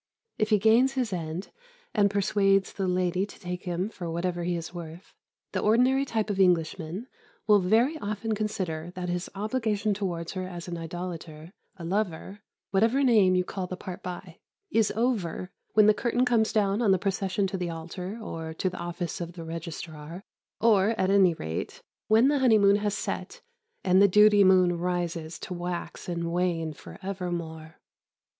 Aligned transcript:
If 0.39 0.49
he 0.49 0.57
gains 0.57 0.93
his 0.93 1.13
end, 1.13 1.51
and 1.93 2.09
persuades 2.09 2.73
the 2.73 2.87
lady 2.87 3.23
to 3.27 3.39
take 3.39 3.65
him 3.65 3.87
for 3.87 4.09
whatever 4.09 4.43
he 4.43 4.55
is 4.55 4.73
worth, 4.73 5.13
the 5.51 5.59
ordinary 5.61 6.05
type 6.05 6.31
of 6.31 6.39
Englishman 6.39 7.05
will 7.45 7.59
very 7.59 7.99
often 7.99 8.33
consider 8.33 8.89
that 8.95 9.09
his 9.09 9.29
obligation 9.35 9.93
towards 9.93 10.31
her 10.31 10.47
as 10.47 10.67
an 10.67 10.75
idolater, 10.75 11.53
a 11.77 11.83
lover, 11.85 12.39
whatever 12.71 13.03
name 13.03 13.35
you 13.35 13.43
call 13.43 13.67
the 13.67 13.77
part 13.77 14.01
by, 14.01 14.39
is 14.71 14.89
over 14.95 15.51
when 15.73 15.85
the 15.85 15.93
curtain 15.93 16.25
comes 16.25 16.51
down 16.51 16.81
on 16.81 16.89
the 16.89 16.97
procession 16.97 17.45
to 17.45 17.55
the 17.57 17.69
altar 17.69 18.17
or 18.19 18.55
to 18.55 18.71
the 18.71 18.79
office 18.79 19.21
of 19.21 19.33
the 19.33 19.43
Registrar, 19.43 20.23
or, 20.59 20.95
at 20.99 21.11
any 21.11 21.35
rate, 21.35 21.83
when 22.07 22.27
the 22.27 22.39
honeymoon 22.39 22.77
has 22.77 22.97
set 22.97 23.41
and 23.83 24.01
the 24.01 24.07
duty 24.07 24.43
moon 24.43 24.79
rises 24.79 25.37
to 25.37 25.53
wax 25.53 26.09
and 26.09 26.31
wane 26.31 26.73
for 26.73 26.97
evermore. 27.03 27.77